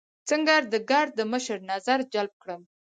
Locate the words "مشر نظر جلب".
1.33-2.33